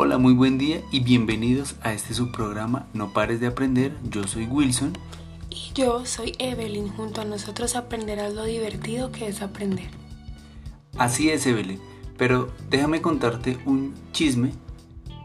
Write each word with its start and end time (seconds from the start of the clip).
Hola, 0.00 0.16
muy 0.16 0.32
buen 0.32 0.58
día 0.58 0.80
y 0.92 1.00
bienvenidos 1.00 1.74
a 1.82 1.92
este 1.92 2.14
subprograma 2.14 2.86
No 2.94 3.12
pares 3.12 3.40
de 3.40 3.48
aprender. 3.48 3.96
Yo 4.08 4.28
soy 4.28 4.46
Wilson. 4.46 4.96
Y 5.50 5.72
yo 5.74 6.06
soy 6.06 6.36
Evelyn. 6.38 6.88
Junto 6.90 7.20
a 7.20 7.24
nosotros 7.24 7.74
aprenderás 7.74 8.32
lo 8.32 8.44
divertido 8.44 9.10
que 9.10 9.26
es 9.26 9.42
aprender. 9.42 9.88
Así 10.96 11.30
es, 11.30 11.44
Evelyn. 11.48 11.80
Pero 12.16 12.48
déjame 12.70 13.02
contarte 13.02 13.58
un 13.66 13.92
chisme 14.12 14.52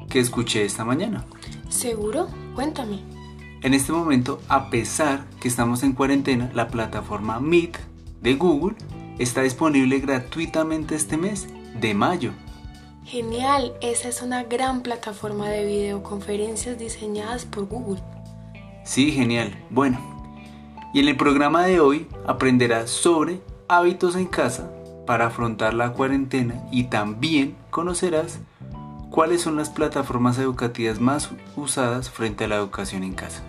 que 0.09 0.19
escuché 0.19 0.65
esta 0.65 0.83
mañana. 0.83 1.23
¿Seguro? 1.69 2.27
Cuéntame. 2.55 2.99
En 3.61 3.75
este 3.75 3.91
momento, 3.91 4.41
a 4.49 4.71
pesar 4.71 5.29
que 5.39 5.49
estamos 5.49 5.83
en 5.83 5.93
cuarentena, 5.93 6.49
la 6.55 6.69
plataforma 6.69 7.39
Meet 7.39 7.77
de 8.23 8.33
Google 8.33 8.75
está 9.19 9.43
disponible 9.43 9.99
gratuitamente 9.99 10.95
este 10.95 11.15
mes 11.15 11.47
de 11.79 11.93
mayo. 11.93 12.31
Genial, 13.05 13.73
esa 13.81 14.07
es 14.07 14.21
una 14.21 14.43
gran 14.43 14.81
plataforma 14.81 15.49
de 15.49 15.65
videoconferencias 15.65 16.77
diseñadas 16.79 17.45
por 17.45 17.65
Google. 17.65 18.01
Sí, 18.85 19.11
genial. 19.11 19.53
Bueno, 19.69 19.99
y 20.93 20.99
en 20.99 21.07
el 21.07 21.17
programa 21.17 21.65
de 21.65 21.79
hoy 21.79 22.07
aprenderás 22.25 22.89
sobre 22.89 23.41
hábitos 23.67 24.15
en 24.15 24.27
casa 24.27 24.71
para 25.05 25.27
afrontar 25.27 25.73
la 25.73 25.93
cuarentena 25.93 26.63
y 26.71 26.85
también 26.85 27.55
conocerás 27.71 28.39
cuáles 29.09 29.41
son 29.41 29.57
las 29.57 29.69
plataformas 29.69 30.37
educativas 30.37 30.99
más 30.99 31.29
usadas 31.55 32.09
frente 32.09 32.45
a 32.45 32.47
la 32.47 32.55
educación 32.55 33.03
en 33.03 33.13
casa. 33.13 33.43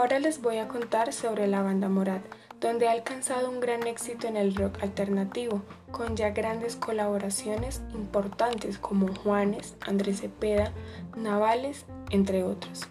Ahora 0.00 0.18
les 0.18 0.40
voy 0.40 0.56
a 0.56 0.66
contar 0.66 1.12
sobre 1.12 1.46
la 1.46 1.60
banda 1.60 1.90
Morat, 1.90 2.22
donde 2.58 2.88
ha 2.88 2.92
alcanzado 2.92 3.50
un 3.50 3.60
gran 3.60 3.86
éxito 3.86 4.26
en 4.26 4.38
el 4.38 4.54
rock 4.54 4.82
alternativo, 4.82 5.60
con 5.90 6.16
ya 6.16 6.30
grandes 6.30 6.74
colaboraciones 6.74 7.82
importantes 7.92 8.78
como 8.78 9.14
Juanes, 9.14 9.76
Andrés 9.82 10.22
Cepeda, 10.22 10.72
Navales, 11.18 11.84
entre 12.08 12.44
otros. 12.44 12.88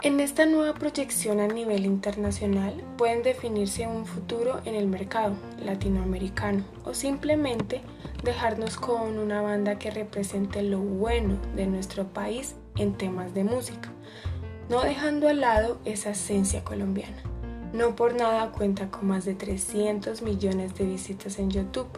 En 0.00 0.20
esta 0.20 0.46
nueva 0.46 0.72
proyección 0.72 1.38
a 1.38 1.48
nivel 1.48 1.84
internacional 1.84 2.82
pueden 2.96 3.22
definirse 3.22 3.86
un 3.86 4.06
futuro 4.06 4.62
en 4.64 4.74
el 4.74 4.86
mercado 4.86 5.34
latinoamericano 5.62 6.64
o 6.86 6.94
simplemente 6.94 7.82
dejarnos 8.24 8.78
con 8.78 9.18
una 9.18 9.42
banda 9.42 9.78
que 9.78 9.90
represente 9.90 10.62
lo 10.62 10.78
bueno 10.78 11.36
de 11.54 11.66
nuestro 11.66 12.06
país 12.06 12.54
en 12.76 12.94
temas 12.94 13.34
de 13.34 13.44
música 13.44 13.90
no 14.68 14.82
dejando 14.82 15.28
al 15.28 15.40
lado 15.40 15.78
esa 15.84 16.10
esencia 16.10 16.62
colombiana. 16.62 17.22
No 17.72 17.96
por 17.96 18.14
nada 18.14 18.50
cuenta 18.52 18.90
con 18.90 19.08
más 19.08 19.24
de 19.24 19.34
300 19.34 20.22
millones 20.22 20.74
de 20.74 20.86
visitas 20.86 21.38
en 21.38 21.50
YouTube. 21.50 21.88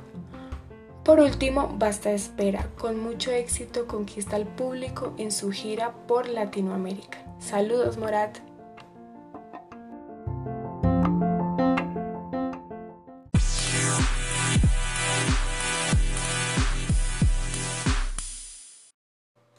Por 1.05 1.21
último, 1.21 1.75
Basta 1.79 2.13
Espera, 2.13 2.69
con 2.79 3.01
mucho 3.01 3.31
éxito 3.31 3.87
conquista 3.87 4.37
al 4.37 4.47
público 4.47 5.15
en 5.17 5.33
su 5.33 5.51
gira 5.51 5.93
por 6.07 6.29
Latinoamérica. 6.29 7.19
Saludos, 7.39 7.97
Morat. 7.99 8.39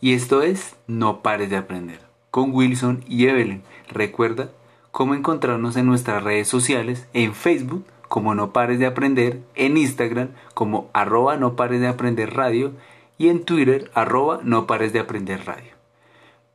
Y 0.03 0.13
esto 0.13 0.41
es 0.41 0.75
No 0.87 1.21
pares 1.21 1.49
de 1.51 1.57
aprender 1.57 2.10
con 2.31 2.51
Wilson 2.53 3.03
y 3.07 3.27
Evelyn. 3.27 3.61
Recuerda 3.89 4.49
cómo 4.91 5.13
encontrarnos 5.13 5.75
en 5.75 5.85
nuestras 5.85 6.23
redes 6.23 6.47
sociales, 6.47 7.07
en 7.13 7.35
Facebook 7.35 7.85
como 8.07 8.35
No 8.35 8.51
Pares 8.51 8.79
de 8.79 8.87
Aprender, 8.87 9.41
en 9.55 9.77
Instagram 9.77 10.29
como 10.53 10.89
arroba 10.93 11.37
No 11.37 11.55
Pares 11.55 11.79
de 11.79 11.87
Aprender 11.87 12.33
Radio 12.33 12.71
y 13.17 13.29
en 13.29 13.45
Twitter 13.45 13.91
arroba 13.93 14.39
No 14.43 14.65
Pares 14.65 14.91
de 14.93 14.99
Aprender 14.99 15.45
Radio. 15.45 15.71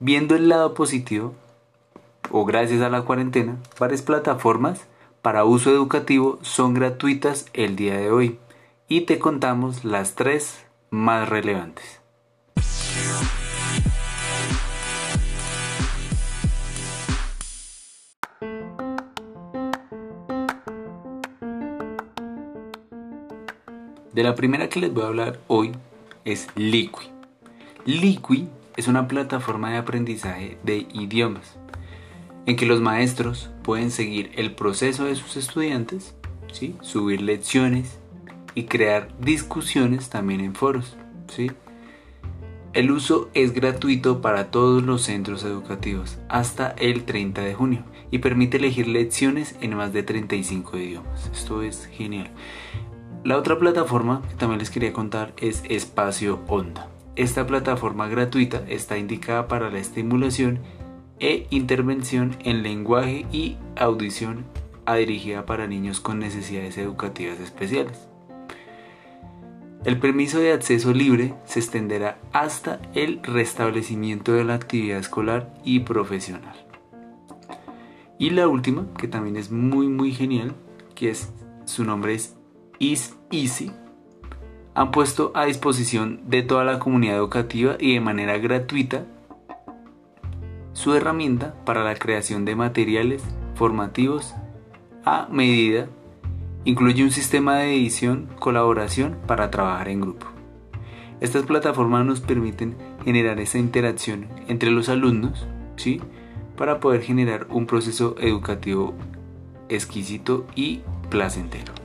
Viendo 0.01 0.35
el 0.35 0.49
lado 0.49 0.75
positivo, 0.75 1.35
o 2.31 2.45
gracias 2.45 2.83
a 2.83 2.91
la 2.91 3.03
cuarentena, 3.03 3.57
varias 3.79 4.03
plataformas 4.03 4.87
para 5.23 5.45
uso 5.45 5.71
educativo 5.71 6.39
son 6.43 6.75
gratuitas 6.75 7.47
el 7.53 7.77
día 7.77 7.97
de 7.97 8.11
hoy 8.11 8.39
y 8.89 9.03
te 9.03 9.19
contamos 9.19 9.85
las 9.85 10.15
tres 10.15 10.65
más 10.91 11.29
relevantes. 11.29 11.96
De 24.17 24.23
la 24.23 24.35
primera 24.35 24.71
que 24.71 24.81
les 24.81 24.95
voy 24.95 25.03
a 25.03 25.09
hablar 25.09 25.41
hoy 25.47 25.73
es 26.25 26.49
Liqui. 26.55 27.11
Liqui 27.85 28.49
es 28.75 28.89
una 28.89 29.09
plataforma 29.09 29.71
de 29.73 29.77
aprendizaje 29.77 30.57
de 30.63 30.87
idiomas 30.95 31.59
en 32.47 32.57
que 32.57 32.65
los 32.65 32.81
maestros 32.81 33.51
pueden 33.63 33.91
seguir 33.91 34.31
el 34.37 34.55
proceso 34.55 35.05
de 35.05 35.17
sus 35.17 35.37
estudiantes, 35.37 36.15
subir 36.81 37.21
lecciones 37.21 37.99
y 38.55 38.65
crear 38.65 39.09
discusiones 39.21 40.09
también 40.09 40.41
en 40.41 40.55
foros. 40.55 40.97
El 42.73 42.93
uso 42.93 43.29
es 43.35 43.53
gratuito 43.53 44.23
para 44.23 44.51
todos 44.51 44.83
los 44.83 45.03
centros 45.03 45.45
educativos 45.45 46.17
hasta 46.31 46.71
el 46.79 47.05
30 47.05 47.43
de 47.43 47.53
junio 47.53 47.85
y 48.11 48.21
permite 48.21 48.57
elegir 48.57 48.89
lecciones 48.89 49.57
en 49.61 49.75
más 49.75 49.93
de 49.93 50.03
35 50.03 50.79
idiomas. 50.79 51.31
Esto 51.35 51.61
es 51.61 51.85
genial. 51.85 52.31
La 53.27 53.37
otra 53.37 53.59
plataforma 53.59 54.23
que 54.29 54.37
también 54.37 54.61
les 54.61 54.71
quería 54.71 54.93
contar 54.93 55.33
es 55.39 55.65
Espacio 55.69 56.39
Onda. 56.47 56.89
Esta 57.17 57.45
plataforma 57.45 58.07
gratuita 58.07 58.63
está 58.69 58.99
indicada 58.99 59.49
para 59.49 59.69
la 59.69 59.81
estimulación 59.81 60.61
e 61.19 61.49
intervención 61.51 62.37
en 62.45 62.63
lenguaje 62.63 63.27
y 63.33 63.57
audición 63.75 64.45
dirigida 64.97 65.45
para 65.45 65.67
niños 65.67 65.99
con 65.99 66.21
necesidades 66.21 66.79
educativas 66.79 67.41
especiales. 67.41 68.07
El 69.85 69.99
permiso 69.99 70.39
de 70.39 70.53
acceso 70.53 70.93
libre 70.93 71.35
se 71.47 71.59
extenderá 71.59 72.21
hasta 72.33 72.81
el 72.95 73.21
restablecimiento 73.25 74.35
de 74.35 74.45
la 74.45 74.55
actividad 74.55 75.01
escolar 75.01 75.53
y 75.65 75.81
profesional. 75.81 76.65
Y 78.21 78.31
la 78.31 78.47
última, 78.47 78.87
que 78.97 79.09
también 79.09 79.37
es 79.37 79.51
muy 79.51 79.89
muy 79.89 80.13
genial, 80.13 80.55
que 80.95 81.11
es 81.11 81.33
su 81.65 81.83
nombre 81.83 82.15
es 82.15 82.36
Is 82.79 83.17
Easy 83.31 83.73
han 84.77 84.91
puesto 84.91 85.33
a 85.35 85.47
disposición 85.47 86.21
de 86.27 86.43
toda 86.43 86.63
la 86.63 86.79
comunidad 86.79 87.17
educativa 87.17 87.77
y 87.81 87.95
de 87.95 88.01
manera 88.01 88.37
gratuita 88.37 89.07
su 90.75 90.95
herramienta 90.95 91.55
para 91.65 91.83
la 91.83 91.95
creación 91.95 92.45
de 92.45 92.57
materiales 92.57 93.25
formativos 93.55 94.35
a 95.03 95.29
medida. 95.31 95.89
Incluye 96.67 97.03
un 97.03 97.11
sistema 97.11 97.57
de 97.57 97.75
edición, 97.75 98.29
colaboración 98.39 99.17
para 99.27 99.51
trabajar 99.51 99.89
en 99.89 100.03
grupo. 100.03 100.27
Estas 101.21 101.45
plataformas 101.45 102.05
nos 102.05 102.21
permiten 102.21 102.77
generar 103.03 103.41
esa 103.41 103.57
interacción 103.57 104.29
entre 104.47 104.71
los 104.71 104.91
alumnos, 104.91 105.47
¿sí? 105.77 106.03
Para 106.55 106.81
poder 106.81 107.01
generar 107.01 107.47
un 107.49 107.67
proceso 107.67 108.15
educativo 108.19 108.93
exquisito 109.71 110.47
y 110.55 110.83
placentero. 111.09 111.76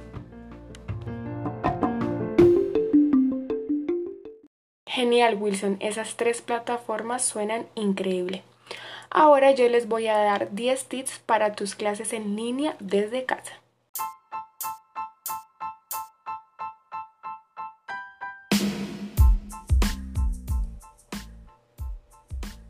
Genial, 5.12 5.36
Wilson. 5.36 5.76
Esas 5.82 6.16
tres 6.16 6.42
plataformas 6.42 7.26
suenan 7.26 7.68
increíble. 7.76 8.44
Ahora 9.10 9.52
yo 9.52 9.68
les 9.68 9.90
voy 9.90 10.08
a 10.08 10.18
dar 10.18 10.52
10 10.54 10.86
tips 10.86 11.20
para 11.26 11.52
tus 11.52 11.76
clases 11.76 12.14
en 12.14 12.38
línea 12.38 12.78
desde 12.80 13.26
casa. 13.26 13.52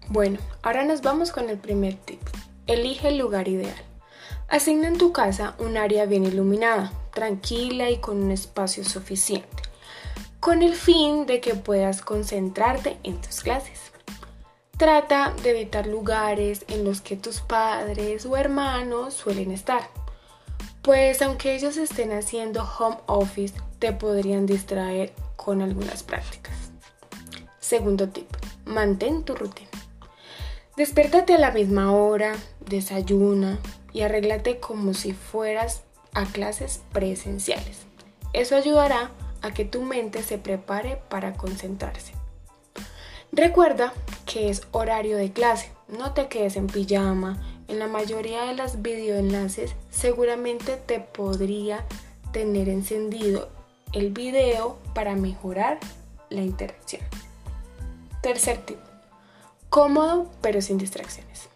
Bueno, 0.07 0.39
ahora 0.63 0.83
nos 0.83 1.03
vamos 1.03 1.31
con 1.31 1.47
el 1.47 1.59
primer 1.59 1.93
tip. 1.93 2.21
Elige 2.65 3.09
el 3.09 3.19
lugar 3.19 3.49
ideal. 3.49 3.83
Asigna 4.47 4.87
en 4.87 4.97
tu 4.97 5.13
casa 5.13 5.53
un 5.59 5.77
área 5.77 6.07
bien 6.07 6.25
iluminada, 6.25 6.91
tranquila 7.13 7.91
y 7.91 7.97
con 7.97 8.17
un 8.17 8.31
espacio 8.31 8.83
suficiente 8.83 9.70
con 10.41 10.63
el 10.63 10.73
fin 10.73 11.27
de 11.27 11.39
que 11.39 11.53
puedas 11.53 12.01
concentrarte 12.01 12.97
en 13.03 13.21
tus 13.21 13.41
clases. 13.41 13.79
Trata 14.75 15.33
de 15.43 15.51
evitar 15.51 15.85
lugares 15.85 16.65
en 16.67 16.83
los 16.83 16.99
que 16.99 17.15
tus 17.15 17.41
padres 17.41 18.25
o 18.25 18.35
hermanos 18.35 19.13
suelen 19.13 19.51
estar, 19.51 19.87
pues 20.81 21.21
aunque 21.21 21.53
ellos 21.53 21.77
estén 21.77 22.11
haciendo 22.11 22.63
home 22.63 22.97
office, 23.05 23.53
te 23.77 23.93
podrían 23.93 24.47
distraer 24.47 25.13
con 25.35 25.61
algunas 25.61 26.01
prácticas. 26.01 26.55
Segundo 27.59 28.09
tip, 28.09 28.27
mantén 28.65 29.23
tu 29.23 29.35
rutina. 29.35 29.69
Despiértate 30.75 31.35
a 31.35 31.37
la 31.39 31.51
misma 31.51 31.91
hora, 31.91 32.33
desayuna 32.61 33.59
y 33.93 34.01
arréglate 34.01 34.59
como 34.59 34.95
si 34.95 35.13
fueras 35.13 35.83
a 36.15 36.25
clases 36.25 36.81
presenciales. 36.91 37.85
Eso 38.33 38.55
ayudará 38.55 39.11
a 39.41 39.51
que 39.51 39.65
tu 39.65 39.81
mente 39.81 40.23
se 40.23 40.37
prepare 40.37 41.01
para 41.09 41.33
concentrarse. 41.33 42.13
Recuerda 43.31 43.93
que 44.25 44.49
es 44.49 44.63
horario 44.71 45.17
de 45.17 45.31
clase, 45.31 45.71
no 45.87 46.13
te 46.13 46.27
quedes 46.27 46.55
en 46.57 46.67
pijama. 46.67 47.41
En 47.67 47.79
la 47.79 47.87
mayoría 47.87 48.43
de 48.43 48.55
las 48.55 48.81
videoenlaces 48.81 49.75
seguramente 49.89 50.75
te 50.75 50.99
podría 50.99 51.85
tener 52.33 52.67
encendido 52.67 53.49
el 53.93 54.11
video 54.11 54.77
para 54.93 55.15
mejorar 55.15 55.79
la 56.29 56.41
interacción. 56.41 57.01
Tercer 58.21 58.57
tip. 58.65 58.77
Cómodo 59.69 60.29
pero 60.41 60.61
sin 60.61 60.77
distracciones. 60.77 61.47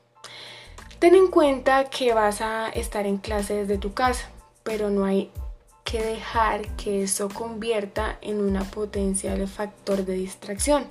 Ten 1.00 1.16
en 1.16 1.28
cuenta 1.28 1.90
que 1.90 2.14
vas 2.14 2.40
a 2.40 2.70
estar 2.70 3.06
en 3.06 3.18
clase 3.18 3.54
desde 3.54 3.78
tu 3.78 3.94
casa, 3.94 4.30
pero 4.64 4.90
no 4.90 5.04
hay 5.04 5.30
que 5.95 6.03
dejar 6.03 6.68
que 6.75 7.03
eso 7.03 7.30
convierta 7.30 8.18
en 8.21 8.42
una 8.42 8.65
potencial 8.65 9.47
factor 9.47 10.03
de 10.03 10.15
distracción. 10.15 10.86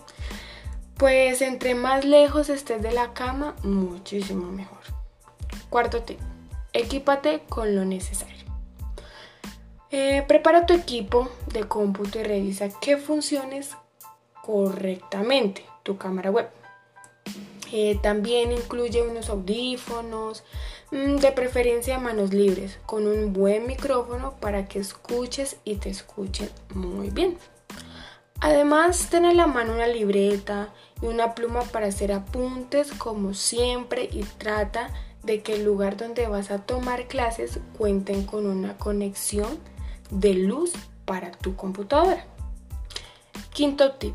Pues 0.97 1.43
entre 1.43 1.75
más 1.75 2.07
lejos 2.07 2.49
estés 2.49 2.81
de 2.81 2.91
la 2.91 3.13
cama, 3.13 3.55
muchísimo 3.63 4.51
mejor. 4.51 4.79
Cuarto 5.69 6.03
tip. 6.05 6.19
Equípate 6.73 7.43
con 7.51 7.77
lo 7.77 7.85
necesario. 7.85 8.47
Eh, 9.91 10.25
prepara 10.27 10.65
tu 10.65 10.73
equipo 10.73 11.29
de 11.53 11.65
cómputo 11.65 12.19
y 12.19 12.23
revisa 12.23 12.71
qué 12.81 12.97
funciones 12.97 13.77
correctamente 14.43 15.67
tu 15.83 15.99
cámara 15.99 16.31
web. 16.31 16.49
Eh, 17.73 17.99
también 18.03 18.53
incluye 18.53 19.03
unos 19.03 19.29
audífonos, 19.29 20.45
de 20.91 21.33
preferencia 21.33 21.99
manos 21.99 22.33
libres, 22.33 22.79
con 22.87 23.07
un 23.07 23.33
buen 23.33 23.67
micrófono 23.67 24.35
para 24.41 24.67
que 24.69 24.79
escuches 24.79 25.57
y 25.65 25.77
te 25.77 25.91
escuchen 25.91 26.51
muy 26.75 27.11
bien. 27.11 27.37
Además, 28.41 29.09
ten 29.11 29.25
a 29.25 29.33
la 29.33 29.47
mano 29.47 29.73
una 29.73 29.87
libreta 29.87 30.73
y 31.01 31.07
una 31.07 31.35
pluma 31.35 31.63
para 31.63 31.87
hacer 31.87 32.13
apuntes 32.13 32.93
como 32.93 33.35
siempre 33.35 34.09
y 34.13 34.23
trata 34.23 34.91
de 35.23 35.43
que 35.43 35.55
el 35.55 35.65
lugar 35.65 35.97
donde 35.97 36.27
vas 36.29 36.51
a 36.51 36.59
tomar 36.59 37.09
clases 37.09 37.59
cuenten 37.77 38.25
con 38.25 38.47
una 38.47 38.77
conexión 38.77 39.59
de 40.11 40.35
luz 40.35 40.73
para 41.05 41.31
tu 41.31 41.57
computadora. 41.57 42.25
Quinto 43.53 43.93
tip, 43.93 44.15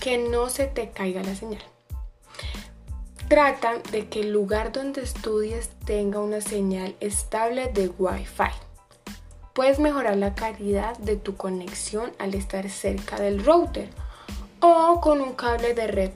que 0.00 0.18
no 0.18 0.48
se 0.50 0.66
te 0.66 0.90
caiga 0.90 1.22
la 1.22 1.34
señal. 1.34 1.62
Trata 3.32 3.78
de 3.90 4.08
que 4.10 4.20
el 4.20 4.30
lugar 4.30 4.72
donde 4.72 5.00
estudies 5.00 5.70
tenga 5.86 6.20
una 6.20 6.42
señal 6.42 6.94
estable 7.00 7.68
de 7.68 7.88
Wi-Fi. 7.88 8.52
Puedes 9.54 9.78
mejorar 9.78 10.18
la 10.18 10.34
calidad 10.34 10.98
de 10.98 11.16
tu 11.16 11.34
conexión 11.38 12.12
al 12.18 12.34
estar 12.34 12.68
cerca 12.68 13.18
del 13.18 13.42
router 13.42 13.88
o 14.60 15.00
con 15.00 15.22
un 15.22 15.32
cable 15.32 15.72
de 15.72 15.86
red. 15.86 16.12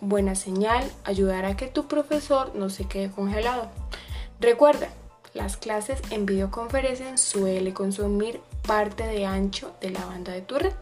Buena 0.00 0.34
señal 0.34 0.82
ayudará 1.04 1.50
a 1.50 1.56
que 1.56 1.68
tu 1.68 1.86
profesor 1.86 2.56
no 2.56 2.70
se 2.70 2.88
quede 2.88 3.12
congelado. 3.12 3.70
Recuerda, 4.40 4.88
las 5.32 5.56
clases 5.56 6.00
en 6.10 6.26
videoconferencia 6.26 7.16
suele 7.16 7.72
consumir 7.72 8.40
parte 8.66 9.06
de 9.06 9.26
ancho 9.26 9.70
de 9.80 9.90
la 9.90 10.04
banda 10.06 10.32
de 10.32 10.42
tu 10.42 10.56
red. 10.58 10.74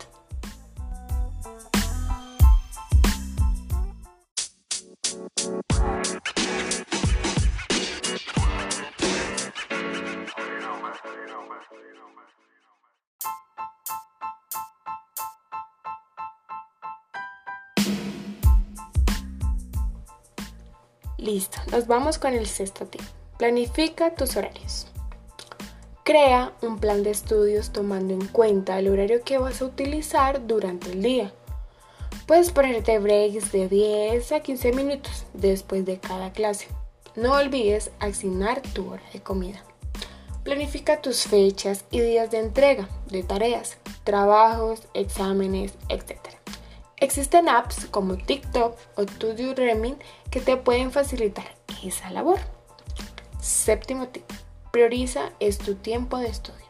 Nos 21.72 21.86
vamos 21.86 22.18
con 22.18 22.34
el 22.34 22.46
sexto 22.46 22.84
tip. 22.84 23.00
Planifica 23.38 24.14
tus 24.14 24.36
horarios. 24.36 24.86
Crea 26.04 26.52
un 26.60 26.78
plan 26.78 27.02
de 27.02 27.10
estudios 27.10 27.70
tomando 27.70 28.12
en 28.12 28.28
cuenta 28.28 28.78
el 28.78 28.88
horario 28.88 29.22
que 29.24 29.38
vas 29.38 29.62
a 29.62 29.64
utilizar 29.64 30.46
durante 30.46 30.92
el 30.92 31.02
día. 31.02 31.32
Puedes 32.26 32.52
ponerte 32.52 32.98
breaks 32.98 33.52
de 33.52 33.68
10 33.68 34.32
a 34.32 34.40
15 34.40 34.72
minutos 34.72 35.24
después 35.32 35.86
de 35.86 35.98
cada 35.98 36.30
clase. 36.32 36.68
No 37.16 37.32
olvides 37.32 37.90
asignar 38.00 38.60
tu 38.60 38.92
hora 38.92 39.02
de 39.14 39.22
comida. 39.22 39.64
Planifica 40.44 41.00
tus 41.00 41.22
fechas 41.22 41.86
y 41.90 42.00
días 42.00 42.30
de 42.30 42.38
entrega 42.40 42.88
de 43.06 43.22
tareas, 43.22 43.78
trabajos, 44.04 44.82
exámenes, 44.92 45.72
etc. 45.88 46.18
Existen 46.98 47.48
apps 47.48 47.86
como 47.86 48.16
TikTok 48.18 48.76
o 48.96 49.06
To 49.06 49.34
Reming 49.56 49.96
que 50.30 50.40
te 50.40 50.56
pueden 50.56 50.92
facilitar 50.92 51.61
esa 51.84 52.10
labor. 52.10 52.38
Séptimo 53.40 54.08
tip. 54.08 54.24
Prioriza 54.70 55.30
es 55.40 55.58
tu 55.58 55.74
tiempo 55.74 56.18
de 56.18 56.28
estudio. 56.28 56.62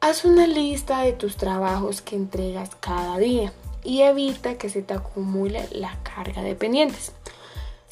Haz 0.00 0.24
una 0.24 0.46
lista 0.46 1.00
de 1.00 1.12
tus 1.12 1.36
trabajos 1.36 2.02
que 2.02 2.16
entregas 2.16 2.70
cada 2.80 3.18
día 3.18 3.52
y 3.82 4.02
evita 4.02 4.56
que 4.56 4.68
se 4.68 4.82
te 4.82 4.94
acumule 4.94 5.68
la 5.72 5.98
carga 6.02 6.42
de 6.42 6.54
pendientes. 6.54 7.12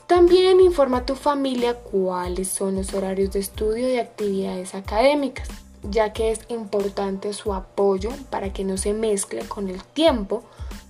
También 0.06 0.60
informa 0.60 0.98
a 0.98 1.06
tu 1.06 1.16
familia 1.16 1.74
cuáles 1.74 2.48
son 2.48 2.76
los 2.76 2.94
horarios 2.94 3.32
de 3.32 3.40
estudio 3.40 3.92
y 3.92 3.98
actividades 3.98 4.74
académicas, 4.76 5.48
ya 5.82 6.12
que 6.12 6.30
es 6.30 6.40
importante 6.48 7.32
su 7.32 7.52
apoyo 7.52 8.10
para 8.30 8.52
que 8.52 8.64
no 8.64 8.76
se 8.76 8.92
mezcle 8.92 9.40
con 9.48 9.68
el 9.68 9.82
tiempo 9.82 10.44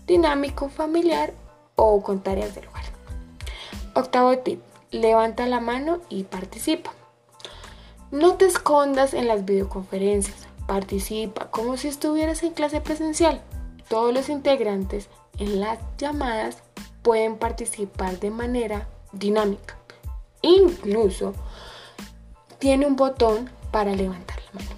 dinámico 0.06 0.68
familiar 0.68 1.32
o 1.76 2.02
con 2.02 2.20
tareas 2.20 2.54
del 2.54 2.68
hogar. 2.68 2.84
Octavo 3.94 4.36
tip, 4.38 4.60
levanta 4.96 5.46
la 5.46 5.60
mano 5.60 6.00
y 6.08 6.24
participa. 6.24 6.92
No 8.10 8.34
te 8.34 8.46
escondas 8.46 9.14
en 9.14 9.28
las 9.28 9.44
videoconferencias, 9.44 10.48
participa 10.66 11.50
como 11.50 11.76
si 11.76 11.88
estuvieras 11.88 12.42
en 12.42 12.52
clase 12.52 12.80
presencial. 12.80 13.42
Todos 13.88 14.12
los 14.14 14.28
integrantes 14.28 15.08
en 15.38 15.60
las 15.60 15.78
llamadas 15.98 16.62
pueden 17.02 17.36
participar 17.36 18.18
de 18.18 18.30
manera 18.30 18.88
dinámica. 19.12 19.76
Incluso 20.42 21.34
tiene 22.58 22.86
un 22.86 22.96
botón 22.96 23.50
para 23.70 23.94
levantar 23.94 24.38
la 24.52 24.60
mano. 24.60 24.76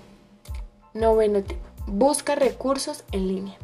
Noveno 0.94 1.42
tip, 1.42 1.58
busca 1.86 2.34
recursos 2.34 3.04
en 3.12 3.28
línea 3.28 3.58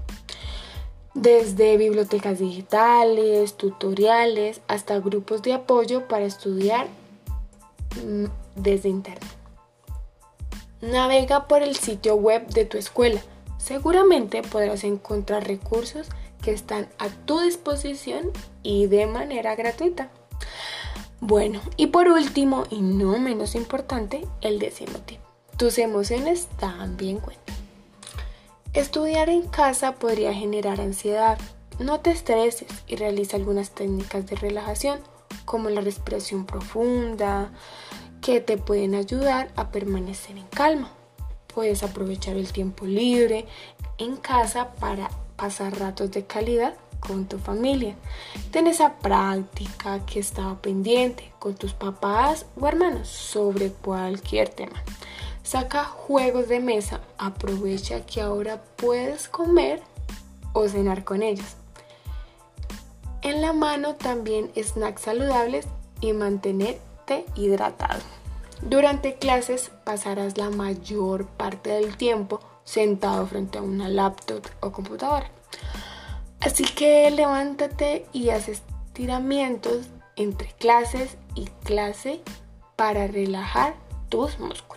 desde 1.14 1.76
bibliotecas 1.76 2.40
digitales, 2.40 3.54
tutoriales, 3.54 4.60
hasta 4.68 4.98
grupos 4.98 5.42
de 5.42 5.54
apoyo 5.54 6.06
para 6.08 6.24
estudiar 6.24 6.88
mm, 8.04 8.24
desde 8.56 8.88
internet. 8.88 9.24
Navega 10.80 11.46
por 11.46 11.62
el 11.62 11.76
sitio 11.76 12.16
web 12.16 12.46
de 12.48 12.64
tu 12.64 12.76
escuela. 12.76 13.22
Seguramente 13.58 14.42
podrás 14.42 14.84
encontrar 14.84 15.46
recursos 15.46 16.08
que 16.42 16.52
están 16.52 16.88
a 16.98 17.08
tu 17.08 17.40
disposición 17.40 18.30
y 18.62 18.88
de 18.88 19.06
manera 19.06 19.54
gratuita. 19.54 20.10
Bueno, 21.20 21.62
y 21.78 21.86
por 21.86 22.08
último, 22.08 22.64
y 22.68 22.82
no 22.82 23.18
menos 23.18 23.54
importante, 23.54 24.26
el 24.42 24.58
décimo 24.58 24.98
tip. 25.06 25.20
Tus 25.56 25.78
emociones 25.78 26.48
también 26.58 27.18
cuentan. 27.18 27.63
Estudiar 28.74 29.30
en 29.30 29.42
casa 29.42 29.94
podría 29.94 30.34
generar 30.34 30.80
ansiedad. 30.80 31.38
No 31.78 32.00
te 32.00 32.10
estreses 32.10 32.66
y 32.88 32.96
realiza 32.96 33.36
algunas 33.36 33.70
técnicas 33.70 34.26
de 34.26 34.34
relajación 34.34 34.98
como 35.44 35.70
la 35.70 35.80
respiración 35.80 36.44
profunda 36.44 37.52
que 38.20 38.40
te 38.40 38.58
pueden 38.58 38.96
ayudar 38.96 39.52
a 39.54 39.70
permanecer 39.70 40.36
en 40.36 40.46
calma. 40.48 40.90
Puedes 41.54 41.84
aprovechar 41.84 42.36
el 42.36 42.50
tiempo 42.52 42.84
libre 42.84 43.46
en 43.98 44.16
casa 44.16 44.72
para 44.80 45.08
pasar 45.36 45.78
ratos 45.78 46.10
de 46.10 46.26
calidad 46.26 46.74
con 46.98 47.26
tu 47.26 47.38
familia. 47.38 47.94
Ten 48.50 48.66
esa 48.66 48.94
práctica 48.94 50.04
que 50.04 50.18
estaba 50.18 50.60
pendiente 50.60 51.32
con 51.38 51.54
tus 51.54 51.74
papás 51.74 52.46
o 52.60 52.66
hermanos 52.66 53.06
sobre 53.06 53.70
cualquier 53.70 54.48
tema. 54.48 54.82
Saca 55.44 55.84
juegos 55.84 56.48
de 56.48 56.58
mesa, 56.58 57.00
aprovecha 57.18 58.04
que 58.06 58.22
ahora 58.22 58.62
puedes 58.76 59.28
comer 59.28 59.82
o 60.54 60.66
cenar 60.68 61.04
con 61.04 61.22
ellos. 61.22 61.56
En 63.20 63.42
la 63.42 63.52
mano 63.52 63.94
también 63.94 64.50
snacks 64.56 65.02
saludables 65.02 65.66
y 66.00 66.14
mantenerte 66.14 67.26
hidratado. 67.36 68.00
Durante 68.62 69.16
clases 69.16 69.70
pasarás 69.84 70.38
la 70.38 70.48
mayor 70.48 71.26
parte 71.26 71.70
del 71.70 71.98
tiempo 71.98 72.40
sentado 72.64 73.26
frente 73.26 73.58
a 73.58 73.62
una 73.62 73.88
laptop 73.88 74.42
o 74.60 74.72
computadora. 74.72 75.30
Así 76.40 76.64
que 76.64 77.10
levántate 77.10 78.06
y 78.12 78.30
haz 78.30 78.48
estiramientos 78.48 79.88
entre 80.16 80.48
clases 80.52 81.18
y 81.34 81.46
clase 81.64 82.22
para 82.76 83.06
relajar 83.06 83.74
tus 84.08 84.38
músculos. 84.38 84.73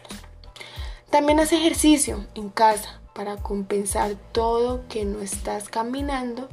También 1.17 1.39
haz 1.39 1.51
ejercicio 1.51 2.27
en 2.35 2.49
casa 2.49 3.01
para 3.15 3.37
compensar 3.37 4.11
todo 4.33 4.87
que 4.87 5.03
no 5.03 5.19
estás 5.21 5.67
caminando 5.67 6.47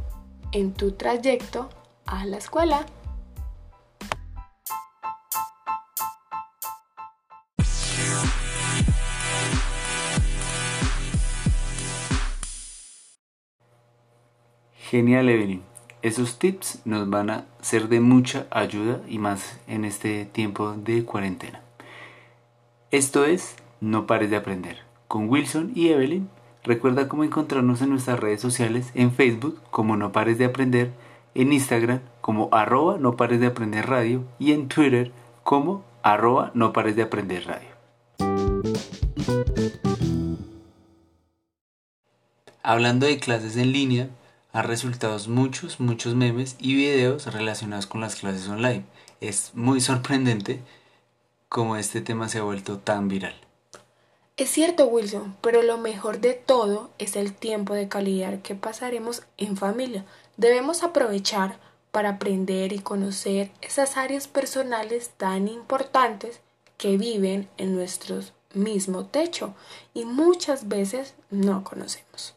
en 0.52 0.72
tu 0.72 0.92
trayecto 0.92 1.68
a 2.06 2.24
la 2.24 2.38
escuela. 2.38 2.86
Genial 14.78 15.28
Evelyn. 15.28 15.62
Esos 16.00 16.38
tips 16.38 16.78
nos 16.86 17.10
van 17.10 17.28
a 17.28 17.44
ser 17.60 17.88
de 17.90 18.00
mucha 18.00 18.46
ayuda 18.50 19.02
y 19.08 19.18
más 19.18 19.58
en 19.66 19.84
este 19.84 20.24
tiempo 20.24 20.72
de 20.72 21.04
cuarentena. 21.04 21.60
Esto 22.90 23.26
es 23.26 23.56
No 23.80 24.06
pares 24.06 24.30
de 24.30 24.36
aprender. 24.36 24.78
Con 25.08 25.28
Wilson 25.28 25.72
y 25.74 25.88
Evelyn, 25.88 26.28
recuerda 26.62 27.08
cómo 27.08 27.24
encontrarnos 27.24 27.82
en 27.82 27.90
nuestras 27.90 28.18
redes 28.18 28.40
sociales, 28.40 28.90
en 28.94 29.12
Facebook 29.12 29.60
como 29.70 29.96
No 29.96 30.12
pares 30.12 30.38
de 30.38 30.46
aprender, 30.46 30.92
en 31.34 31.52
Instagram 31.52 32.00
como 32.20 32.48
arroba 32.52 32.98
No 32.98 33.16
pares 33.16 33.40
de 33.40 33.46
aprender 33.46 33.86
radio 33.88 34.24
y 34.38 34.52
en 34.52 34.68
Twitter 34.68 35.12
como 35.42 35.84
arroba 36.02 36.50
No 36.54 36.72
pares 36.72 36.96
de 36.96 37.02
aprender 37.02 37.46
radio. 37.46 37.74
Hablando 42.62 43.04
de 43.04 43.18
clases 43.18 43.56
en 43.58 43.72
línea, 43.72 44.08
ha 44.54 44.62
resultado 44.62 45.18
muchos, 45.28 45.80
muchos 45.80 46.14
memes 46.14 46.56
y 46.58 46.74
videos 46.74 47.26
relacionados 47.26 47.86
con 47.86 48.00
las 48.00 48.16
clases 48.16 48.48
online. 48.48 48.84
Es 49.20 49.50
muy 49.54 49.80
sorprendente 49.80 50.62
cómo 51.48 51.76
este 51.76 52.00
tema 52.00 52.28
se 52.28 52.38
ha 52.38 52.42
vuelto 52.42 52.78
tan 52.78 53.08
viral. 53.08 53.34
Es 54.36 54.50
cierto, 54.50 54.86
Wilson, 54.86 55.36
pero 55.40 55.62
lo 55.62 55.78
mejor 55.78 56.20
de 56.20 56.34
todo 56.34 56.90
es 56.98 57.14
el 57.14 57.32
tiempo 57.32 57.74
de 57.74 57.88
calidad 57.88 58.42
que 58.42 58.56
pasaremos 58.56 59.22
en 59.36 59.56
familia. 59.56 60.04
Debemos 60.36 60.82
aprovechar 60.82 61.60
para 61.92 62.10
aprender 62.10 62.72
y 62.72 62.80
conocer 62.80 63.52
esas 63.60 63.96
áreas 63.96 64.26
personales 64.26 65.10
tan 65.16 65.46
importantes 65.46 66.40
que 66.78 66.96
viven 66.96 67.48
en 67.58 67.76
nuestro 67.76 68.18
mismo 68.54 69.06
techo 69.06 69.54
y 69.94 70.04
muchas 70.04 70.66
veces 70.66 71.14
no 71.30 71.62
conocemos. 71.62 72.34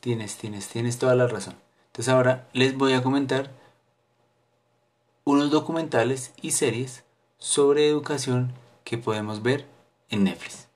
Tienes, 0.00 0.36
tienes, 0.36 0.68
tienes 0.68 0.98
toda 0.98 1.14
la 1.14 1.28
razón. 1.28 1.56
Entonces 1.86 2.12
ahora 2.12 2.46
les 2.52 2.76
voy 2.76 2.92
a 2.92 3.02
comentar 3.02 3.50
unos 5.24 5.50
documentales 5.50 6.32
y 6.42 6.50
series 6.50 7.04
sobre 7.38 7.88
educación 7.88 8.52
que 8.84 8.98
podemos 8.98 9.42
ver 9.42 9.66
en 10.10 10.24
Netflix. 10.24 10.67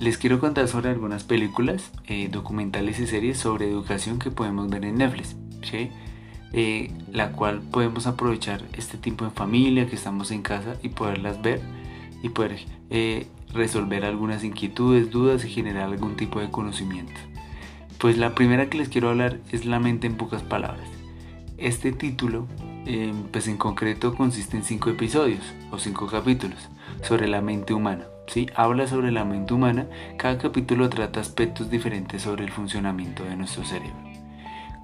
Les 0.00 0.18
quiero 0.18 0.40
contar 0.40 0.68
sobre 0.68 0.90
algunas 0.90 1.24
películas, 1.24 1.90
eh, 2.06 2.28
documentales 2.30 3.00
y 3.00 3.06
series 3.06 3.38
sobre 3.38 3.68
educación 3.68 4.18
que 4.18 4.30
podemos 4.30 4.68
ver 4.68 4.84
en 4.84 4.96
Netflix. 4.96 5.36
Eh, 6.52 6.92
la 7.12 7.32
cual 7.32 7.60
podemos 7.60 8.06
aprovechar 8.06 8.62
este 8.72 8.96
tiempo 8.96 9.24
en 9.24 9.32
familia, 9.32 9.86
que 9.88 9.96
estamos 9.96 10.30
en 10.30 10.42
casa 10.42 10.76
y 10.82 10.90
poderlas 10.90 11.42
ver 11.42 11.60
y 12.22 12.28
poder 12.28 12.60
eh, 12.88 13.26
resolver 13.52 14.04
algunas 14.04 14.44
inquietudes, 14.44 15.10
dudas 15.10 15.44
y 15.44 15.50
generar 15.50 15.84
algún 15.84 16.16
tipo 16.16 16.40
de 16.40 16.50
conocimiento. 16.50 17.20
Pues 17.98 18.16
la 18.16 18.34
primera 18.34 18.70
que 18.70 18.78
les 18.78 18.88
quiero 18.88 19.10
hablar 19.10 19.40
es 19.50 19.64
La 19.66 19.80
mente 19.80 20.06
en 20.06 20.16
pocas 20.16 20.42
palabras. 20.42 20.88
Este 21.58 21.92
título, 21.92 22.46
eh, 22.86 23.12
pues 23.32 23.48
en 23.48 23.56
concreto 23.56 24.14
consiste 24.14 24.56
en 24.56 24.62
cinco 24.62 24.90
episodios 24.90 25.44
o 25.70 25.78
cinco 25.78 26.06
capítulos 26.06 26.68
sobre 27.02 27.26
la 27.28 27.40
mente 27.40 27.74
humana. 27.74 28.04
¿Sí? 28.26 28.48
Habla 28.54 28.86
sobre 28.86 29.12
la 29.12 29.24
mente 29.24 29.54
humana, 29.54 29.86
cada 30.16 30.38
capítulo 30.38 30.88
trata 30.88 31.20
aspectos 31.20 31.70
diferentes 31.70 32.22
sobre 32.22 32.44
el 32.44 32.50
funcionamiento 32.50 33.24
de 33.24 33.36
nuestro 33.36 33.64
cerebro 33.64 34.06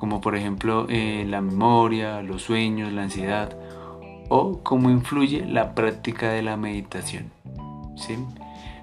como 0.03 0.21
por 0.21 0.35
ejemplo 0.35 0.87
eh, 0.89 1.25
la 1.29 1.41
memoria, 1.41 2.23
los 2.23 2.43
sueños, 2.43 2.93
la 2.93 3.05
ansiedad 3.05 3.57
o 4.29 4.59
cómo 4.65 4.91
influye 4.91 5.47
la 5.47 5.77
práctica 5.77 6.33
de 6.33 6.43
la 6.43 6.57
meditación. 6.57 7.31
¿sí? 7.95 8.17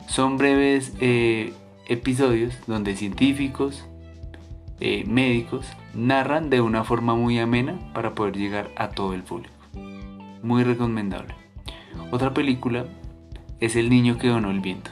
Son 0.07 0.37
breves 0.37 0.93
eh, 1.01 1.51
episodios 1.87 2.55
donde 2.67 2.95
científicos, 2.95 3.85
eh, 4.79 5.03
médicos 5.07 5.65
narran 5.93 6.49
de 6.49 6.61
una 6.61 6.85
forma 6.85 7.15
muy 7.15 7.37
amena 7.37 7.77
para 7.93 8.15
poder 8.15 8.37
llegar 8.37 8.69
a 8.77 8.87
todo 8.87 9.13
el 9.13 9.23
público. 9.23 9.53
Muy 10.41 10.63
recomendable. 10.63 11.35
Otra 12.11 12.33
película 12.33 12.85
es 13.59 13.75
El 13.75 13.89
niño 13.89 14.17
que 14.17 14.27
donó 14.27 14.51
el 14.51 14.59
viento. 14.59 14.91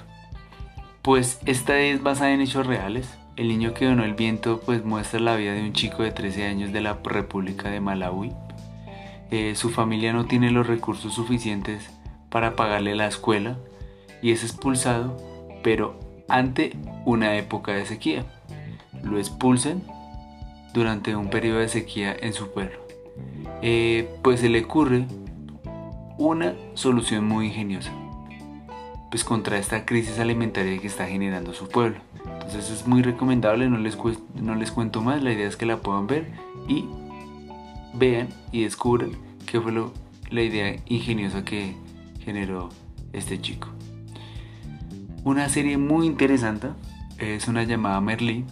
Pues 1.02 1.40
esta 1.46 1.80
es 1.80 2.04
basada 2.04 2.32
en 2.32 2.42
hechos 2.42 2.68
reales 2.68 3.18
el 3.38 3.50
niño 3.50 3.76
que 3.76 3.86
donó 3.86 4.04
el 4.04 4.16
viento 4.16 4.60
pues 4.66 4.84
muestra 4.84 5.20
la 5.20 5.36
vida 5.36 5.54
de 5.54 5.62
un 5.62 5.74
chico 5.74 6.02
de 6.02 6.12
13 6.12 6.46
años 6.48 6.74
de 6.74 6.82
la 6.82 6.98
República 7.04 7.70
de 7.70 7.80
Malawi. 7.80 8.34
Eh, 9.30 9.54
su 9.56 9.70
familia 9.70 10.12
no 10.12 10.26
tiene 10.26 10.50
los 10.50 10.66
recursos 10.66 11.14
suficientes 11.14 11.92
para 12.30 12.56
pagarle 12.56 12.96
la 12.96 13.08
escuela 13.08 13.58
y 14.24 14.32
es 14.32 14.44
expulsado, 14.44 15.16
pero 15.64 16.00
ante 16.28 16.76
una 17.06 17.36
época 17.38 17.74
de 17.74 17.86
sequía. 17.86 18.26
Lo 19.04 19.20
expulsan 19.20 19.84
durante 20.74 21.16
un 21.16 21.30
periodo 21.30 21.60
de 21.60 21.70
sequía 21.70 22.18
en 22.20 22.34
su 22.34 22.52
pueblo. 22.52 22.80
Eh, 23.62 24.10
pues 24.24 24.40
se 24.40 24.50
le 24.50 24.64
ocurre 24.64 25.06
una 26.18 26.56
solución 26.74 27.28
muy 27.28 27.48
ingeniosa, 27.48 27.92
pues 29.10 29.24
contra 29.24 29.58
esta 29.58 29.86
crisis 29.86 30.20
alimentaria 30.20 30.80
que 30.80 30.88
está 30.88 31.08
generando 31.08 31.54
su 31.54 31.68
pueblo. 31.68 31.98
Entonces 32.26 32.70
es 32.70 32.88
muy 32.88 33.02
recomendable, 33.02 33.70
no 33.70 33.78
les, 33.78 33.98
no 34.36 34.56
les 34.56 34.72
cuento 34.72 35.02
más, 35.02 35.24
la 35.24 35.32
idea 35.32 35.48
es 35.48 35.56
que 35.56 35.66
la 35.66 35.78
puedan 35.78 36.08
ver 36.08 36.32
y 36.68 36.86
vean 37.94 38.30
y 38.52 38.64
descubran 38.64 39.12
qué 39.46 39.62
fue 39.62 39.74
la 40.30 40.42
idea 40.42 40.76
ingeniosa 40.88 41.44
que 41.44 41.76
generó 42.20 42.70
este 43.14 43.40
chico. 43.40 43.70
Una 45.24 45.50
serie 45.50 45.78
muy 45.78 46.06
interesante 46.06 46.70
es 47.18 47.48
una 47.48 47.64
llamada 47.64 48.00
Merlí. 48.02 48.46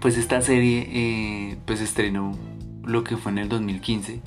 Pues 0.00 0.18
esta 0.18 0.42
serie 0.42 0.88
eh, 0.90 1.56
pues 1.64 1.80
estrenó 1.80 2.32
lo 2.84 3.04
que 3.04 3.16
fue 3.16 3.32
en 3.32 3.38
el 3.38 3.48
2015 3.48 4.20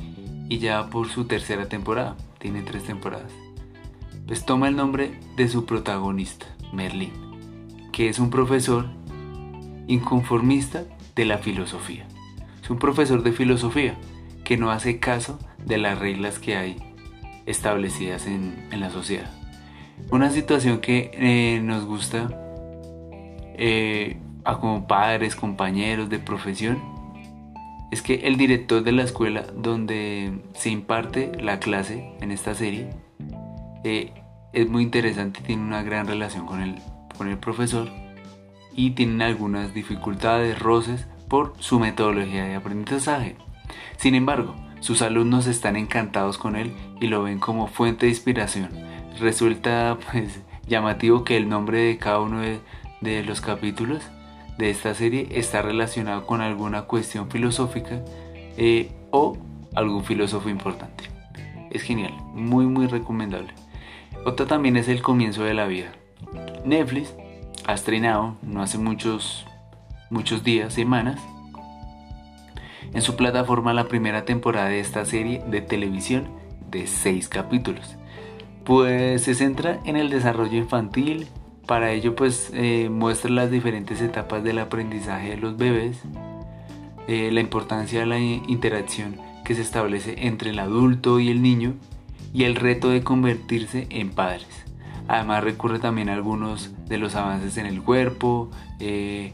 y 0.49 0.57
ya 0.59 0.89
por 0.89 1.09
su 1.09 1.25
tercera 1.25 1.67
temporada, 1.67 2.15
tiene 2.39 2.61
tres 2.61 2.83
temporadas. 2.83 3.31
Pues 4.27 4.45
toma 4.45 4.67
el 4.67 4.75
nombre 4.75 5.19
de 5.35 5.47
su 5.47 5.65
protagonista, 5.65 6.45
Merlín 6.73 7.27
que 7.97 8.09
es 8.09 8.19
un 8.19 8.29
profesor 8.29 8.85
inconformista 9.87 10.83
de 11.15 11.25
la 11.25 11.39
filosofía. 11.39 12.05
Es 12.61 12.69
un 12.69 12.77
profesor 12.77 13.23
de 13.23 13.31
filosofía 13.31 13.97
que 14.43 14.55
no 14.55 14.69
hace 14.69 14.99
caso 14.99 15.39
de 15.65 15.79
las 15.79 15.97
reglas 15.97 16.37
que 16.37 16.55
hay 16.55 16.75
establecidas 17.47 18.27
en, 18.27 18.69
la 18.79 18.91
sociedad. 18.91 19.31
Una 20.11 20.29
situación 20.29 20.79
que 20.79 21.09
eh, 21.15 21.59
nos 21.59 21.85
gusta 21.85 22.29
eh, 23.57 24.17
a 24.43 24.59
como 24.59 24.85
padres, 24.85 25.35
compañeros 25.35 26.07
de 26.07 26.19
profesión, 26.19 26.77
es 27.89 28.03
que 28.03 28.27
el 28.27 28.37
director 28.37 28.83
de 28.83 28.91
la 28.91 29.01
escuela 29.01 29.43
donde 29.55 30.39
se 30.53 30.69
imparte 30.69 31.31
la 31.41 31.59
clase 31.59 32.15
en 32.21 32.31
esta 32.31 32.53
serie 32.53 32.91
eh, 33.87 34.13
es 34.53 34.69
muy 34.69 34.83
interesante, 34.83 35.41
tiene 35.41 35.63
una 35.63 35.83
gran 35.83 36.07
relación 36.07 36.45
con 36.45 36.61
el 36.61 36.81
con 37.17 37.27
el 37.27 37.37
profesor 37.37 37.89
y 38.73 38.91
tienen 38.91 39.21
algunas 39.21 39.73
dificultades, 39.73 40.59
roces 40.59 41.07
por 41.27 41.53
su 41.59 41.79
metodología 41.79 42.45
de 42.45 42.55
aprendizaje. 42.55 43.35
Sin 43.97 44.15
embargo, 44.15 44.55
sus 44.79 45.01
alumnos 45.01 45.47
están 45.47 45.75
encantados 45.75 46.37
con 46.37 46.55
él 46.55 46.71
y 47.01 47.07
lo 47.07 47.23
ven 47.23 47.39
como 47.39 47.67
fuente 47.67 48.05
de 48.05 48.11
inspiración. 48.11 48.69
Resulta 49.19 49.97
pues 50.11 50.41
llamativo 50.67 51.23
que 51.23 51.37
el 51.37 51.49
nombre 51.49 51.79
de 51.79 51.97
cada 51.97 52.19
uno 52.19 52.39
de, 52.39 52.61
los 53.23 53.41
capítulos 53.41 54.03
de 54.57 54.69
esta 54.69 54.93
serie 54.93 55.27
está 55.31 55.61
relacionado 55.61 56.25
con 56.25 56.41
alguna 56.41 56.83
cuestión 56.83 57.29
filosófica 57.29 58.01
eh, 58.57 58.91
o 59.11 59.37
algún 59.75 60.03
filósofo 60.03 60.49
importante. 60.49 61.05
Es 61.71 61.81
genial, 61.81 62.13
muy 62.33 62.65
muy 62.65 62.87
recomendable. 62.87 63.53
Otra 64.27 64.45
también 64.45 64.75
es 64.75 64.89
el 64.89 65.01
comienzo 65.01 65.45
de 65.45 65.53
la 65.53 65.67
vida. 65.67 65.93
Netflix 66.65 67.15
ha 67.65 67.73
estrenado 67.73 68.35
no 68.41 68.61
hace 68.61 68.77
muchos, 68.77 69.45
muchos 70.09 70.43
días, 70.43 70.73
semanas, 70.73 71.21
en 72.93 73.01
su 73.01 73.15
plataforma 73.15 73.73
la 73.73 73.87
primera 73.87 74.25
temporada 74.25 74.67
de 74.67 74.81
esta 74.81 75.05
serie 75.05 75.41
de 75.49 75.61
televisión 75.61 76.27
de 76.69 76.87
6 76.87 77.29
capítulos. 77.29 77.95
Pues 78.65 79.23
se 79.23 79.33
centra 79.33 79.79
en 79.85 79.95
el 79.95 80.09
desarrollo 80.09 80.57
infantil, 80.57 81.27
para 81.65 81.91
ello 81.91 82.13
pues 82.13 82.51
eh, 82.53 82.89
muestra 82.91 83.31
las 83.31 83.49
diferentes 83.49 84.01
etapas 84.01 84.43
del 84.43 84.59
aprendizaje 84.59 85.29
de 85.29 85.37
los 85.37 85.55
bebés, 85.55 86.01
eh, 87.07 87.29
la 87.31 87.39
importancia 87.39 88.01
de 88.01 88.05
la 88.05 88.19
interacción 88.19 89.21
que 89.45 89.55
se 89.55 89.61
establece 89.61 90.27
entre 90.27 90.49
el 90.49 90.59
adulto 90.59 91.21
y 91.21 91.29
el 91.29 91.41
niño 91.41 91.75
y 92.37 92.43
el 92.43 92.55
reto 92.55 92.89
de 92.89 93.03
convertirse 93.03 93.87
en 93.89 94.11
padres. 94.11 94.45
Además 95.07 95.43
recurre 95.43 95.79
también 95.79 96.07
a 96.07 96.13
algunos 96.13 96.69
de 96.87 96.99
los 96.99 97.15
avances 97.15 97.57
en 97.57 97.65
el 97.65 97.81
cuerpo, 97.81 98.51
eh, 98.79 99.33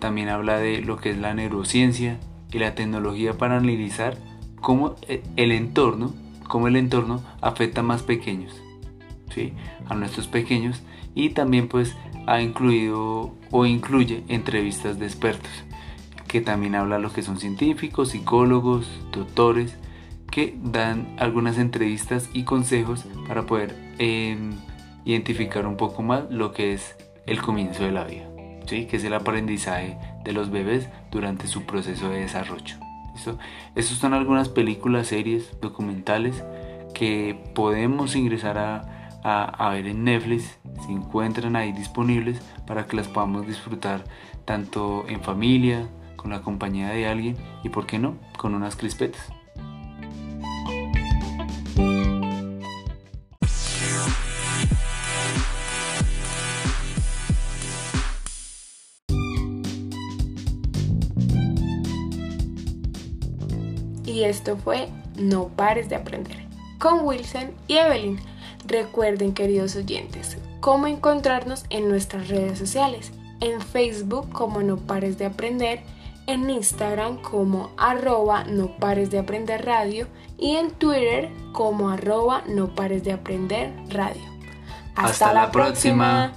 también 0.00 0.28
habla 0.28 0.58
de 0.58 0.82
lo 0.82 0.96
que 0.96 1.10
es 1.10 1.18
la 1.18 1.34
neurociencia 1.34 2.18
y 2.50 2.58
la 2.58 2.74
tecnología 2.74 3.34
para 3.34 3.58
analizar 3.58 4.18
cómo 4.60 4.96
eh, 5.06 5.22
el 5.36 5.52
entorno, 5.52 6.12
cómo 6.48 6.66
el 6.66 6.74
entorno 6.74 7.22
afecta 7.40 7.82
a 7.82 7.84
más 7.84 8.02
pequeños, 8.02 8.60
¿sí? 9.32 9.52
a 9.88 9.94
nuestros 9.94 10.26
pequeños 10.26 10.82
y 11.14 11.28
también 11.30 11.68
pues 11.68 11.94
ha 12.26 12.42
incluido 12.42 13.36
o 13.52 13.66
incluye 13.66 14.24
entrevistas 14.26 14.98
de 14.98 15.06
expertos 15.06 15.52
que 16.26 16.40
también 16.40 16.74
habla 16.74 16.98
lo 16.98 17.12
que 17.12 17.22
son 17.22 17.38
científicos, 17.38 18.08
psicólogos, 18.08 18.88
doctores 19.12 19.76
que 20.34 20.58
dan 20.60 21.14
algunas 21.20 21.58
entrevistas 21.58 22.28
y 22.32 22.42
consejos 22.42 23.04
para 23.28 23.46
poder 23.46 23.94
em, 24.00 24.54
identificar 25.04 25.64
un 25.64 25.76
poco 25.76 26.02
más 26.02 26.24
lo 26.28 26.50
que 26.50 26.72
es 26.72 26.96
el 27.26 27.40
comienzo 27.40 27.84
de 27.84 27.92
la 27.92 28.02
vida, 28.02 28.26
¿sí? 28.66 28.86
que 28.86 28.96
es 28.96 29.04
el 29.04 29.14
aprendizaje 29.14 29.96
de 30.24 30.32
los 30.32 30.50
bebés 30.50 30.88
durante 31.12 31.46
su 31.46 31.62
proceso 31.66 32.08
de 32.08 32.22
desarrollo. 32.22 32.74
¿listo? 33.14 33.38
Estas 33.76 33.98
son 33.98 34.12
algunas 34.12 34.48
películas, 34.48 35.06
series, 35.06 35.56
documentales 35.60 36.42
que 36.94 37.38
podemos 37.54 38.16
ingresar 38.16 38.58
a, 38.58 39.20
a, 39.22 39.68
ver 39.70 39.86
en 39.86 40.02
Netflix, 40.02 40.58
se 40.84 40.90
encuentran 40.90 41.54
ahí 41.54 41.70
disponibles 41.70 42.40
para 42.66 42.88
que 42.88 42.96
las 42.96 43.06
podamos 43.06 43.46
disfrutar 43.46 44.02
tanto 44.44 45.04
en 45.06 45.20
familia, 45.20 45.86
con 46.16 46.32
la 46.32 46.42
compañía 46.42 46.88
de 46.88 47.06
alguien 47.06 47.36
y, 47.62 47.68
por 47.68 47.86
qué 47.86 48.00
no, 48.00 48.16
con 48.36 48.56
unas 48.56 48.74
crispetas. 48.74 49.30
Y 64.04 64.24
esto 64.24 64.56
fue 64.56 64.88
No 65.16 65.48
pares 65.48 65.88
de 65.88 65.96
aprender 65.96 66.44
con 66.78 67.06
Wilson 67.06 67.52
y 67.66 67.78
Evelyn. 67.78 68.18
Recuerden, 68.66 69.32
queridos 69.32 69.74
oyentes, 69.74 70.36
cómo 70.60 70.86
encontrarnos 70.86 71.64
en 71.70 71.88
nuestras 71.88 72.28
redes 72.28 72.58
sociales. 72.58 73.12
En 73.40 73.60
Facebook 73.62 74.30
como 74.30 74.62
No 74.62 74.76
pares 74.76 75.16
de 75.16 75.24
aprender, 75.24 75.80
en 76.26 76.48
Instagram 76.50 77.22
como 77.22 77.70
arroba 77.78 78.44
no 78.44 78.76
pares 78.76 79.10
de 79.10 79.18
aprender 79.18 79.64
radio 79.64 80.06
y 80.38 80.56
en 80.56 80.70
Twitter 80.70 81.30
como 81.52 81.88
arroba 81.88 82.42
no 82.48 82.74
pares 82.74 83.02
de 83.04 83.12
aprender 83.12 83.72
radio. 83.88 84.22
Hasta, 84.94 85.32
la, 85.32 85.50
próxima. 85.50 86.32